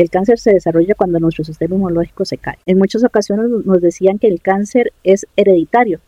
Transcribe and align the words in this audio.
El 0.00 0.08
cáncer 0.08 0.38
se 0.38 0.54
desarrolla 0.54 0.94
cuando 0.94 1.20
nuestro 1.20 1.44
sistema 1.44 1.74
inmunológico 1.74 2.24
se 2.24 2.38
cae. 2.38 2.56
En 2.64 2.78
muchas 2.78 3.04
ocasiones 3.04 3.50
nos 3.66 3.82
decían 3.82 4.18
que 4.18 4.28
el 4.28 4.40
cáncer 4.40 4.94
es 5.04 5.26
hereditario. 5.36 6.00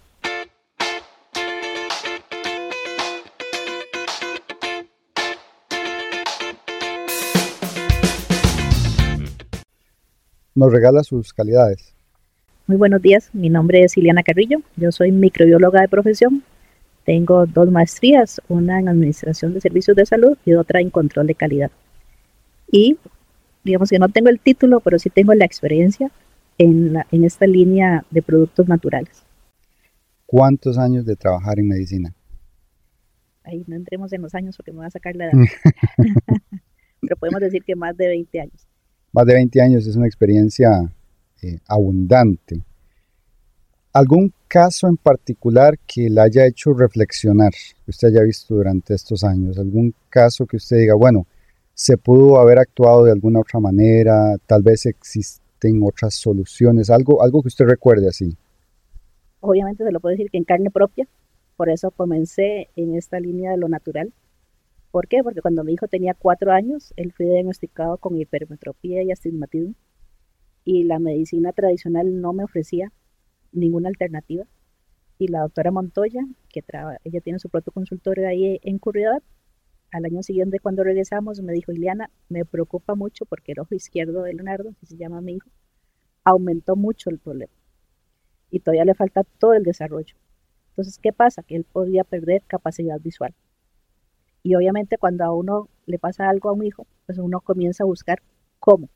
Nos 10.54 10.72
regala 10.72 11.04
sus 11.04 11.34
calidades. 11.34 11.94
Muy 12.66 12.78
buenos 12.78 13.02
días, 13.02 13.28
mi 13.34 13.50
nombre 13.50 13.82
es 13.82 13.94
Ileana 13.98 14.22
Carrillo, 14.22 14.62
yo 14.76 14.90
soy 14.90 15.12
microbióloga 15.12 15.82
de 15.82 15.88
profesión, 15.88 16.42
tengo 17.04 17.44
dos 17.44 17.70
maestrías, 17.70 18.40
una 18.48 18.80
en 18.80 18.88
Administración 18.88 19.52
de 19.52 19.60
Servicios 19.60 19.94
de 19.94 20.06
Salud 20.06 20.38
y 20.46 20.54
otra 20.54 20.80
en 20.80 20.88
Control 20.88 21.26
de 21.26 21.34
Calidad. 21.34 21.70
Y 22.70 22.96
digamos 23.64 23.90
que 23.90 23.98
no 23.98 24.08
tengo 24.08 24.28
el 24.28 24.40
título, 24.40 24.80
pero 24.80 24.98
sí 24.98 25.10
tengo 25.10 25.34
la 25.34 25.44
experiencia 25.44 26.10
en, 26.58 26.96
en 27.10 27.24
esta 27.24 27.46
línea 27.46 28.04
de 28.10 28.22
productos 28.22 28.68
naturales. 28.68 29.22
¿Cuántos 30.26 30.78
años 30.78 31.04
de 31.04 31.16
trabajar 31.16 31.58
en 31.58 31.68
medicina? 31.68 32.14
Ahí 33.44 33.64
no 33.66 33.76
entremos 33.76 34.12
en 34.12 34.22
los 34.22 34.34
años 34.34 34.56
porque 34.56 34.72
me 34.72 34.78
va 34.78 34.86
a 34.86 34.90
sacar 34.90 35.14
la 35.16 35.26
edad. 35.30 35.32
pero 37.00 37.16
podemos 37.16 37.40
decir 37.40 37.62
que 37.64 37.76
más 37.76 37.96
de 37.96 38.08
20 38.08 38.40
años. 38.40 38.66
Más 39.12 39.26
de 39.26 39.34
20 39.34 39.60
años 39.60 39.86
es 39.86 39.96
una 39.96 40.06
experiencia 40.06 40.70
eh, 41.42 41.58
abundante. 41.66 42.62
¿Algún 43.92 44.32
caso 44.48 44.88
en 44.88 44.96
particular 44.96 45.78
que 45.86 46.08
la 46.08 46.22
haya 46.22 46.46
hecho 46.46 46.72
reflexionar, 46.72 47.52
que 47.84 47.90
usted 47.90 48.08
haya 48.08 48.22
visto 48.22 48.54
durante 48.54 48.94
estos 48.94 49.22
años? 49.22 49.58
¿Algún 49.58 49.94
caso 50.08 50.46
que 50.46 50.56
usted 50.56 50.78
diga, 50.78 50.94
bueno, 50.94 51.26
se 51.74 51.96
pudo 51.96 52.38
haber 52.38 52.58
actuado 52.58 53.04
de 53.04 53.12
alguna 53.12 53.40
otra 53.40 53.60
manera, 53.60 54.36
tal 54.46 54.62
vez 54.62 54.86
existen 54.86 55.80
otras 55.82 56.14
soluciones, 56.14 56.90
algo, 56.90 57.22
algo 57.22 57.42
que 57.42 57.48
usted 57.48 57.64
recuerde 57.66 58.08
así. 58.08 58.36
Obviamente 59.40 59.84
se 59.84 59.92
lo 59.92 60.00
puedo 60.00 60.12
decir 60.12 60.30
que 60.30 60.38
en 60.38 60.44
carne 60.44 60.70
propia, 60.70 61.06
por 61.56 61.68
eso 61.70 61.90
comencé 61.90 62.68
en 62.76 62.94
esta 62.94 63.18
línea 63.20 63.52
de 63.52 63.56
lo 63.56 63.68
natural. 63.68 64.12
¿Por 64.90 65.08
qué? 65.08 65.22
Porque 65.22 65.40
cuando 65.40 65.64
mi 65.64 65.72
hijo 65.72 65.88
tenía 65.88 66.14
cuatro 66.14 66.52
años, 66.52 66.92
él 66.96 67.12
fue 67.12 67.26
diagnosticado 67.26 67.96
con 67.96 68.16
hipermetropía 68.16 69.02
y 69.02 69.10
astigmatismo 69.10 69.74
y 70.64 70.84
la 70.84 70.98
medicina 70.98 71.52
tradicional 71.52 72.20
no 72.20 72.32
me 72.32 72.44
ofrecía 72.44 72.92
ninguna 73.52 73.88
alternativa. 73.88 74.44
Y 75.18 75.28
la 75.28 75.40
doctora 75.40 75.70
Montoya, 75.70 76.22
que 76.48 76.64
ella 77.04 77.20
tiene 77.20 77.38
su 77.38 77.48
propio 77.48 77.72
consultorio 77.72 78.28
ahí 78.28 78.58
en 78.62 78.78
Curridabat, 78.78 79.22
al 79.92 80.06
año 80.06 80.22
siguiente 80.22 80.58
cuando 80.58 80.82
regresamos 80.82 81.40
me 81.42 81.52
dijo, 81.52 81.70
Ileana, 81.70 82.10
me 82.30 82.46
preocupa 82.46 82.94
mucho 82.94 83.26
porque 83.26 83.52
el 83.52 83.60
ojo 83.60 83.74
izquierdo 83.74 84.22
de 84.22 84.32
Leonardo, 84.32 84.74
que 84.80 84.86
se 84.86 84.96
llama 84.96 85.20
mi 85.20 85.34
hijo, 85.34 85.50
aumentó 86.24 86.76
mucho 86.76 87.10
el 87.10 87.18
problema. 87.18 87.52
Y 88.50 88.60
todavía 88.60 88.86
le 88.86 88.94
falta 88.94 89.22
todo 89.38 89.52
el 89.52 89.64
desarrollo. 89.64 90.16
Entonces, 90.70 90.98
¿qué 90.98 91.12
pasa? 91.12 91.42
Que 91.42 91.56
él 91.56 91.64
podía 91.64 92.04
perder 92.04 92.42
capacidad 92.46 92.98
visual. 93.00 93.34
Y 94.42 94.54
obviamente 94.54 94.96
cuando 94.96 95.24
a 95.24 95.32
uno 95.32 95.68
le 95.84 95.98
pasa 95.98 96.28
algo 96.28 96.48
a 96.48 96.52
un 96.52 96.64
hijo, 96.64 96.86
pues 97.04 97.18
uno 97.18 97.40
comienza 97.40 97.84
a 97.84 97.86
buscar 97.86 98.22
cómo. 98.58 98.88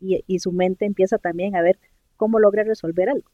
Y 0.00 0.38
su 0.38 0.52
mente 0.52 0.86
empieza 0.86 1.18
también 1.18 1.56
a 1.56 1.62
ver 1.62 1.78
cómo 2.16 2.38
logra 2.38 2.62
resolver 2.62 3.10
algo. 3.10 3.30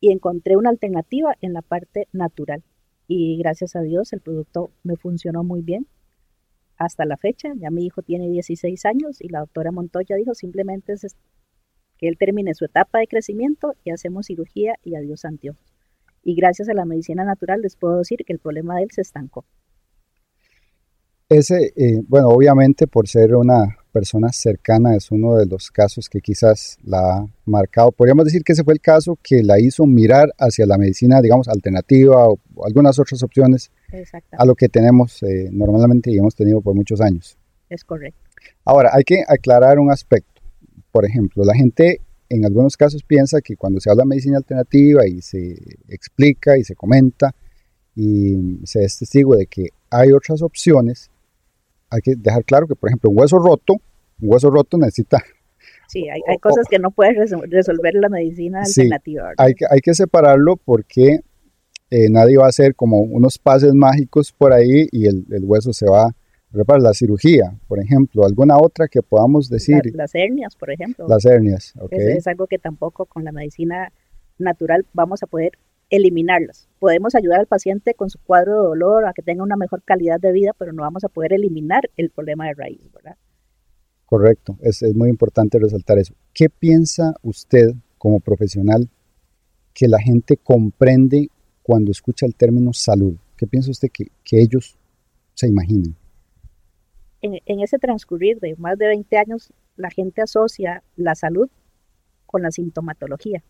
Y 0.00 0.12
encontré 0.12 0.56
una 0.56 0.70
alternativa 0.70 1.34
en 1.40 1.52
la 1.52 1.62
parte 1.62 2.06
natural 2.12 2.62
y 3.08 3.38
gracias 3.38 3.74
a 3.74 3.80
Dios 3.80 4.12
el 4.12 4.20
producto 4.20 4.70
me 4.84 4.96
funcionó 4.96 5.42
muy 5.42 5.62
bien 5.62 5.86
hasta 6.76 7.06
la 7.06 7.16
fecha. 7.16 7.52
Ya 7.56 7.70
mi 7.70 7.84
hijo 7.84 8.02
tiene 8.02 8.28
16 8.28 8.84
años 8.84 9.20
y 9.20 9.28
la 9.28 9.40
doctora 9.40 9.72
Montoya 9.72 10.14
dijo 10.14 10.34
simplemente 10.34 10.94
que 11.96 12.06
él 12.06 12.18
termine 12.18 12.54
su 12.54 12.66
etapa 12.66 12.98
de 12.98 13.08
crecimiento 13.08 13.74
y 13.82 13.90
hacemos 13.90 14.26
cirugía 14.26 14.74
y 14.84 14.94
adiós 14.94 15.24
anteojos. 15.24 15.74
Y 16.22 16.34
gracias 16.34 16.68
a 16.68 16.74
la 16.74 16.84
medicina 16.84 17.24
natural 17.24 17.62
les 17.62 17.76
puedo 17.76 17.98
decir 17.98 18.24
que 18.26 18.32
el 18.34 18.38
problema 18.38 18.76
de 18.76 18.82
él 18.82 18.90
se 18.92 19.00
estancó. 19.00 19.44
Ese, 21.30 21.74
eh, 21.76 22.00
bueno, 22.08 22.28
obviamente 22.28 22.86
por 22.86 23.06
ser 23.06 23.34
una 23.34 23.76
persona 23.92 24.32
cercana 24.32 24.96
es 24.96 25.10
uno 25.10 25.36
de 25.36 25.44
los 25.44 25.70
casos 25.70 26.08
que 26.08 26.22
quizás 26.22 26.78
la 26.82 27.16
ha 27.18 27.26
marcado. 27.44 27.92
Podríamos 27.92 28.24
decir 28.24 28.42
que 28.42 28.54
ese 28.54 28.64
fue 28.64 28.72
el 28.72 28.80
caso 28.80 29.18
que 29.22 29.42
la 29.42 29.60
hizo 29.60 29.84
mirar 29.84 30.32
hacia 30.38 30.64
la 30.64 30.78
medicina, 30.78 31.20
digamos, 31.20 31.46
alternativa 31.48 32.28
o 32.28 32.38
algunas 32.64 32.98
otras 32.98 33.22
opciones 33.22 33.70
a 34.32 34.46
lo 34.46 34.54
que 34.54 34.70
tenemos 34.70 35.22
eh, 35.22 35.50
normalmente 35.52 36.10
y 36.10 36.16
hemos 36.16 36.34
tenido 36.34 36.62
por 36.62 36.74
muchos 36.74 36.98
años. 37.02 37.36
Es 37.68 37.84
correcto. 37.84 38.18
Ahora, 38.64 38.90
hay 38.94 39.04
que 39.04 39.22
aclarar 39.28 39.78
un 39.78 39.90
aspecto. 39.90 40.40
Por 40.90 41.04
ejemplo, 41.04 41.44
la 41.44 41.54
gente 41.54 42.00
en 42.30 42.46
algunos 42.46 42.74
casos 42.78 43.02
piensa 43.02 43.42
que 43.42 43.54
cuando 43.54 43.80
se 43.80 43.90
habla 43.90 44.04
de 44.04 44.08
medicina 44.08 44.38
alternativa 44.38 45.06
y 45.06 45.20
se 45.20 45.58
explica 45.88 46.56
y 46.56 46.64
se 46.64 46.74
comenta 46.74 47.34
y 47.94 48.60
se 48.64 48.82
es 48.82 48.98
testigo 48.98 49.36
de 49.36 49.46
que 49.46 49.68
hay 49.90 50.12
otras 50.12 50.40
opciones, 50.40 51.10
hay 51.90 52.00
que 52.02 52.14
dejar 52.16 52.44
claro 52.44 52.66
que, 52.66 52.74
por 52.74 52.88
ejemplo, 52.88 53.10
un 53.10 53.18
hueso 53.18 53.38
roto, 53.38 53.74
un 54.20 54.32
hueso 54.32 54.50
roto 54.50 54.76
necesita... 54.78 55.22
Sí, 55.88 56.06
hay, 56.10 56.38
cosas 56.38 56.66
que 56.68 56.78
no 56.78 56.90
puede 56.90 57.12
resolver 57.14 57.94
la 57.94 58.10
medicina 58.10 58.60
alternativa. 58.60 59.32
hay, 59.38 59.54
que, 59.54 59.64
hay 59.70 59.80
que 59.80 59.94
separarlo 59.94 60.56
porque 60.56 61.20
eh, 61.90 62.10
nadie 62.10 62.36
va 62.36 62.44
a 62.44 62.48
hacer 62.48 62.74
como 62.74 63.00
unos 63.00 63.38
pases 63.38 63.72
mágicos 63.72 64.30
por 64.32 64.52
ahí 64.52 64.86
y 64.92 65.06
el, 65.06 65.24
hueso 65.44 65.72
se 65.72 65.88
va 65.88 66.08
a 66.08 66.16
reparar. 66.52 66.82
La 66.82 66.92
cirugía, 66.92 67.58
por 67.66 67.80
ejemplo, 67.80 68.26
alguna 68.26 68.58
otra 68.58 68.86
que 68.88 69.00
podamos 69.00 69.48
decir. 69.48 69.80
las 69.94 70.14
hernias, 70.14 70.56
por 70.56 70.70
ejemplo. 70.70 71.06
Las 71.08 71.24
hernias, 71.24 71.72
ok. 71.80 71.92
es 71.92 72.26
algo 72.26 72.46
que 72.46 72.58
tampoco 72.58 73.06
con 73.06 73.24
la 73.24 73.32
medicina 73.32 73.90
natural 74.36 74.86
vamos 74.92 75.22
a 75.22 75.26
poder 75.26 75.52
eliminarlos. 75.90 76.68
Podemos 76.78 77.14
ayudar 77.14 77.40
al 77.40 77.46
paciente 77.46 77.94
con 77.94 78.10
su 78.10 78.18
cuadro 78.18 78.52
de 78.52 78.68
dolor 78.68 79.06
a 79.06 79.12
que 79.12 79.22
tenga 79.22 79.42
una 79.42 79.56
mejor 79.56 79.82
calidad 79.82 80.20
de 80.20 80.32
vida, 80.32 80.52
pero 80.58 80.72
no 80.72 80.82
vamos 80.82 81.04
a 81.04 81.08
poder 81.08 81.32
eliminar 81.32 81.90
el 81.96 82.10
problema 82.10 82.46
de 82.46 82.54
raíz, 82.54 82.92
¿verdad? 82.92 83.16
Correcto, 84.06 84.56
es, 84.62 84.82
muy 84.94 85.10
importante 85.10 85.58
resaltar 85.58 85.98
eso. 85.98 86.14
¿Qué 86.32 86.48
piensa 86.48 87.14
usted 87.22 87.74
como 87.98 88.20
profesional 88.20 88.88
que 89.74 89.86
la 89.86 90.00
gente 90.00 90.36
comprende 90.36 91.28
cuando 91.62 91.90
escucha 91.90 92.26
el 92.26 92.34
término 92.34 92.72
salud? 92.72 93.16
¿Qué 93.36 93.46
piensa 93.46 93.70
usted 93.70 93.88
que, 93.90 94.08
ellos 94.30 94.78
se 95.34 95.46
imaginen? 95.46 95.94
En, 97.20 97.38
en, 97.44 97.60
ese 97.60 97.78
transcurrir 97.78 98.40
de 98.40 98.54
más 98.56 98.78
de 98.78 98.86
20 98.86 99.16
años, 99.18 99.52
la 99.76 99.90
gente 99.90 100.22
asocia 100.22 100.82
la 100.96 101.14
salud 101.14 101.50
con 102.26 102.42
la 102.42 102.50
sintomatología. 102.50 103.42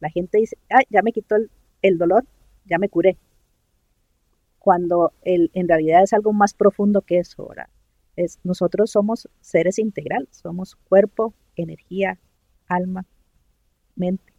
La 0.00 0.10
gente 0.10 0.38
dice, 0.38 0.56
ah, 0.70 0.82
ya 0.90 1.02
me 1.02 1.12
quitó 1.12 1.36
el, 1.36 1.50
el 1.84 1.98
dolor, 1.98 2.24
ya 2.64 2.78
me 2.78 2.88
curé. 2.88 3.18
Cuando 4.58 5.12
el, 5.22 5.50
en 5.52 5.68
realidad 5.68 6.02
es 6.02 6.14
algo 6.14 6.32
más 6.32 6.54
profundo 6.54 7.02
que 7.02 7.18
eso. 7.18 7.42
ahora 7.42 7.68
Es, 8.16 8.38
nosotros 8.42 8.90
somos 8.90 9.28
seres 9.42 9.78
integrales, 9.78 10.30
somos 10.30 10.76
cuerpo, 10.76 11.34
energía, 11.56 12.18
alma, 12.66 13.04
mente. 13.96 14.32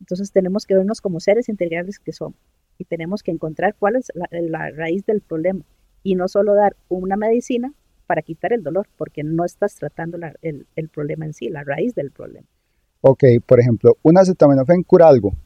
Entonces 0.00 0.32
tenemos 0.32 0.66
que 0.66 0.74
vernos 0.74 1.00
como 1.00 1.20
seres 1.20 1.48
integrales 1.48 2.00
que 2.00 2.12
somos 2.12 2.38
y 2.76 2.84
tenemos 2.84 3.22
que 3.22 3.30
encontrar 3.30 3.76
cuál 3.78 3.94
es 3.94 4.10
la, 4.14 4.70
raíz 4.70 5.06
del 5.06 5.20
problema 5.20 5.64
y 6.02 6.16
no 6.16 6.26
solo 6.26 6.54
dar 6.54 6.74
una 6.88 7.16
medicina 7.16 7.72
para 8.06 8.22
quitar 8.22 8.52
el 8.52 8.64
dolor, 8.64 8.88
porque 8.96 9.22
no 9.22 9.44
estás 9.44 9.76
tratando 9.76 10.18
el, 10.42 10.66
el, 10.74 10.88
problema 10.88 11.26
en 11.26 11.34
sí, 11.34 11.48
la 11.48 11.62
raíz 11.62 11.94
del 11.94 12.10
problema. 12.10 12.48
Ok, 13.02 13.22
por 13.46 13.60
ejemplo, 13.60 13.96
¿una 14.02 14.22
acetaminofén 14.22 14.82
cura 14.82 15.06
algo? 15.06 15.36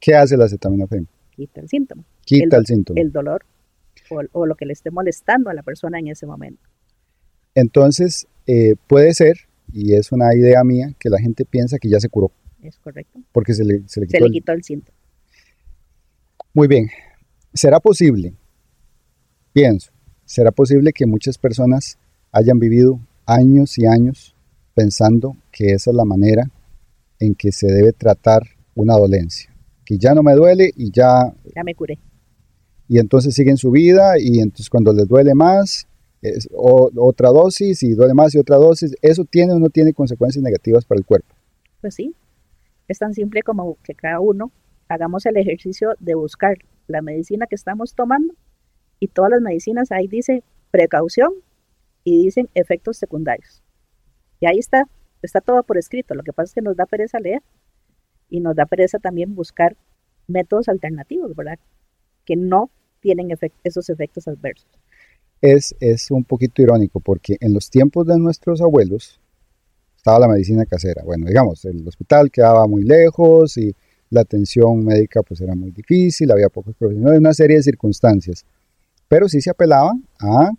¿Qué 0.00 0.14
hace 0.14 0.36
la 0.36 0.46
acetaminofén? 0.46 1.06
Quita 1.30 1.60
el 1.60 1.68
síntoma. 1.68 2.04
Quita 2.24 2.56
el, 2.56 2.66
síntoma. 2.66 3.00
El 3.00 3.12
dolor 3.12 3.44
o, 4.32 4.46
lo 4.46 4.56
que 4.56 4.66
le 4.66 4.72
esté 4.72 4.90
molestando 4.90 5.50
a 5.50 5.54
la 5.54 5.62
persona 5.62 5.98
en 5.98 6.08
ese 6.08 6.26
momento. 6.26 6.68
Entonces, 7.54 8.26
eh, 8.46 8.74
puede 8.88 9.14
ser, 9.14 9.36
y 9.72 9.94
es 9.94 10.10
una 10.12 10.34
idea 10.34 10.64
mía, 10.64 10.94
que 10.98 11.10
la 11.10 11.18
gente 11.18 11.44
piensa 11.44 11.78
que 11.78 11.88
ya 11.88 12.00
se 12.00 12.08
curó. 12.08 12.32
Es 12.62 12.78
correcto. 12.78 13.20
Porque 13.32 13.54
se 13.54 13.64
le, 13.64 13.82
se 13.86 14.00
le, 14.00 14.06
quitó, 14.06 14.52
el... 14.52 14.62
síntoma. 14.62 14.96
Muy 16.52 16.66
bien. 16.66 16.88
¿Será 17.54 17.80
posible? 17.80 18.34
Pienso, 19.52 19.92
¿será 20.24 20.50
posible 20.50 20.92
que 20.92 21.06
muchas 21.06 21.38
personas 21.38 21.98
hayan 22.32 22.58
vivido 22.58 23.00
años 23.26 23.78
y 23.78 23.86
años 23.86 24.34
pensando 24.74 25.36
que 25.50 25.72
esa 25.72 25.90
es 25.90 25.96
la 25.96 26.04
manera 26.04 26.50
en 27.18 27.34
que 27.34 27.50
se 27.52 27.66
debe 27.66 27.92
tratar 27.92 28.42
una 28.74 28.94
dolencia? 28.94 29.49
Que 29.90 29.98
ya 29.98 30.14
no 30.14 30.22
me 30.22 30.34
duele 30.34 30.70
y 30.76 30.92
ya... 30.92 31.34
Ya 31.52 31.64
me 31.64 31.74
curé. 31.74 31.98
Y 32.86 33.00
entonces 33.00 33.34
siguen 33.34 33.56
su 33.56 33.72
vida 33.72 34.20
y 34.20 34.38
entonces 34.38 34.70
cuando 34.70 34.92
les 34.92 35.08
duele 35.08 35.34
más, 35.34 35.88
es, 36.22 36.48
otra 36.52 37.30
dosis 37.30 37.82
y 37.82 37.94
duele 37.94 38.14
más 38.14 38.32
y 38.36 38.38
otra 38.38 38.54
dosis, 38.54 38.94
¿eso 39.02 39.24
tiene 39.24 39.52
o 39.52 39.58
no 39.58 39.68
tiene 39.68 39.92
consecuencias 39.92 40.44
negativas 40.44 40.84
para 40.84 41.00
el 41.00 41.04
cuerpo? 41.04 41.34
Pues 41.80 41.96
sí, 41.96 42.14
es 42.86 43.00
tan 43.00 43.14
simple 43.14 43.42
como 43.42 43.78
que 43.82 43.96
cada 43.96 44.20
uno 44.20 44.52
hagamos 44.86 45.26
el 45.26 45.36
ejercicio 45.36 45.94
de 45.98 46.14
buscar 46.14 46.56
la 46.86 47.02
medicina 47.02 47.46
que 47.48 47.56
estamos 47.56 47.96
tomando 47.96 48.34
y 49.00 49.08
todas 49.08 49.32
las 49.32 49.40
medicinas 49.40 49.90
ahí 49.90 50.06
dice 50.06 50.44
precaución 50.70 51.32
y 52.04 52.22
dicen 52.26 52.48
efectos 52.54 52.96
secundarios. 52.96 53.64
Y 54.38 54.46
ahí 54.46 54.60
está, 54.60 54.84
está 55.20 55.40
todo 55.40 55.64
por 55.64 55.78
escrito. 55.78 56.14
Lo 56.14 56.22
que 56.22 56.32
pasa 56.32 56.50
es 56.50 56.54
que 56.54 56.62
nos 56.62 56.76
da 56.76 56.86
pereza 56.86 57.18
leer 57.18 57.42
y 58.30 58.40
nos 58.40 58.56
da 58.56 58.66
pereza 58.66 58.98
también 58.98 59.34
buscar 59.34 59.76
métodos 60.26 60.68
alternativos, 60.68 61.34
¿verdad? 61.34 61.58
Que 62.24 62.36
no 62.36 62.70
tienen 63.00 63.28
esos 63.64 63.90
efectos 63.90 64.28
adversos. 64.28 64.68
Es, 65.40 65.74
es 65.80 66.10
un 66.10 66.24
poquito 66.24 66.62
irónico 66.62 67.00
porque 67.00 67.36
en 67.40 67.54
los 67.54 67.70
tiempos 67.70 68.06
de 68.06 68.18
nuestros 68.18 68.60
abuelos 68.60 69.20
estaba 69.96 70.18
la 70.18 70.28
medicina 70.28 70.64
casera. 70.64 71.02
Bueno, 71.04 71.26
digamos, 71.26 71.64
el 71.64 71.86
hospital 71.86 72.30
quedaba 72.30 72.66
muy 72.66 72.84
lejos 72.84 73.56
y 73.56 73.74
la 74.10 74.22
atención 74.22 74.84
médica 74.84 75.22
pues 75.22 75.40
era 75.40 75.54
muy 75.54 75.70
difícil, 75.70 76.30
había 76.30 76.48
pocos 76.48 76.74
profesionales, 76.74 77.20
una 77.20 77.34
serie 77.34 77.56
de 77.56 77.62
circunstancias. 77.62 78.44
Pero 79.08 79.28
sí 79.28 79.40
se 79.40 79.50
apelaba 79.50 79.92
a 80.20 80.50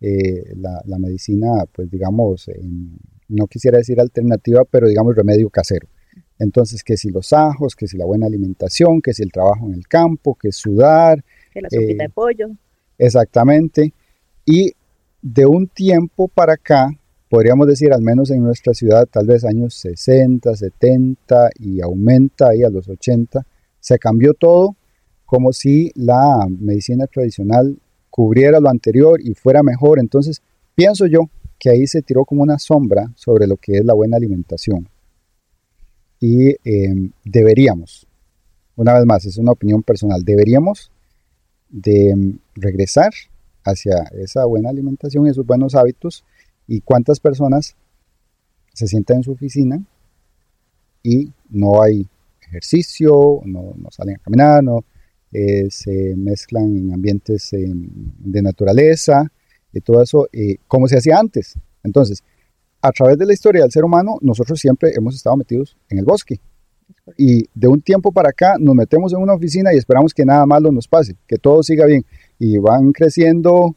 eh, 0.00 0.54
la, 0.56 0.98
medicina, 0.98 1.64
pues 1.72 1.90
digamos, 1.90 2.48
no 3.28 3.46
quisiera 3.46 3.78
decir 3.78 4.00
alternativa, 4.00 4.64
pero 4.64 4.88
digamos 4.88 5.16
remedio 5.16 5.50
casero. 5.50 5.88
Entonces, 6.38 6.84
que 6.84 6.96
si 6.96 7.10
los 7.10 7.32
ajos, 7.32 7.74
que 7.74 7.88
si 7.88 7.96
la 7.96 8.04
buena 8.04 8.26
alimentación, 8.26 9.02
que 9.02 9.12
si 9.12 9.22
el 9.22 9.32
trabajo 9.32 9.66
en 9.66 9.74
el 9.74 9.88
campo, 9.88 10.34
que 10.34 10.52
sudar. 10.52 11.24
Que 11.52 11.62
la 11.62 11.70
sopita 11.70 12.04
de 12.04 12.08
eh, 12.08 12.12
pollo. 12.14 12.48
Exactamente. 12.96 13.92
Y 14.44 14.72
de 15.20 15.46
un 15.46 15.66
tiempo 15.66 16.28
para 16.28 16.54
acá, 16.54 16.90
podríamos 17.28 17.66
decir, 17.66 17.92
al 17.92 18.02
menos 18.02 18.30
en 18.30 18.42
nuestra 18.42 18.72
ciudad, 18.72 19.06
tal 19.06 19.26
vez 19.26 19.44
años 19.44 19.74
60, 19.74 20.54
70 20.54 21.50
y 21.58 21.80
aumenta 21.80 22.50
ahí 22.50 22.62
a 22.62 22.70
los 22.70 22.88
80, 22.88 23.44
se 23.80 23.98
cambió 23.98 24.34
todo 24.34 24.76
como 25.26 25.52
si 25.52 25.92
la 25.94 26.46
medicina 26.48 27.06
tradicional 27.06 27.78
cubriera 28.08 28.60
lo 28.60 28.70
anterior 28.70 29.20
y 29.22 29.34
fuera 29.34 29.62
mejor. 29.62 29.98
Entonces, 29.98 30.40
pienso 30.74 31.06
yo 31.06 31.28
que 31.58 31.70
ahí 31.70 31.86
se 31.86 32.02
tiró 32.02 32.24
como 32.24 32.42
una 32.42 32.58
sombra 32.58 33.12
sobre 33.14 33.46
lo 33.46 33.56
que 33.56 33.78
es 33.78 33.84
la 33.84 33.92
buena 33.92 34.16
alimentación. 34.16 34.88
Y 36.20 36.56
em, 36.64 37.12
deberíamos, 37.24 38.06
una 38.76 38.94
vez 38.94 39.04
más, 39.06 39.24
es 39.24 39.38
una 39.38 39.52
opinión 39.52 39.82
personal, 39.82 40.24
deberíamos 40.24 40.90
de 41.68 42.10
em, 42.10 42.38
regresar 42.54 43.10
hacia 43.64 43.94
esa 44.18 44.44
buena 44.44 44.70
alimentación 44.70 45.26
y 45.26 45.30
esos 45.30 45.46
buenos 45.46 45.74
hábitos 45.74 46.24
y 46.66 46.80
cuántas 46.80 47.20
personas 47.20 47.76
se 48.72 48.86
sientan 48.86 49.18
en 49.18 49.22
su 49.24 49.32
oficina 49.32 49.82
y 51.02 51.32
no 51.50 51.82
hay 51.82 52.06
ejercicio, 52.42 53.40
no, 53.44 53.74
salen 53.90 54.16
a 54.16 54.18
caminar, 54.18 54.64
no, 54.64 54.84
eh, 55.32 55.68
se 55.70 56.14
mezclan 56.16 56.76
en 56.76 56.92
ambientes 56.92 57.50
de 57.52 58.42
naturaleza 58.42 59.30
y 59.72 59.80
todo 59.80 60.02
eso, 60.02 60.28
eh, 60.32 60.56
como 60.66 60.88
se 60.88 60.96
hacía 60.96 61.18
antes. 61.18 61.54
Entonces, 61.82 62.22
a 62.80 62.92
través 62.92 63.18
de 63.18 63.26
la 63.26 63.32
historia 63.32 63.62
del 63.62 63.70
ser 63.70 63.84
humano, 63.84 64.18
nosotros 64.20 64.58
siempre 64.58 64.92
hemos 64.94 65.14
estado 65.14 65.36
metidos 65.36 65.76
en 65.88 65.98
el 65.98 66.04
bosque. 66.04 66.40
Y 67.16 67.44
de 67.54 67.68
un 67.68 67.80
tiempo 67.80 68.12
para 68.12 68.30
acá 68.30 68.56
nos 68.58 68.74
metemos 68.74 69.12
en 69.12 69.20
una 69.20 69.34
oficina 69.34 69.72
y 69.72 69.78
esperamos 69.78 70.14
que 70.14 70.24
nada 70.24 70.46
malo 70.46 70.70
nos 70.70 70.86
pase, 70.86 71.16
que 71.26 71.36
todo 71.36 71.62
siga 71.62 71.86
bien. 71.86 72.04
Y 72.38 72.58
van 72.58 72.92
creciendo 72.92 73.74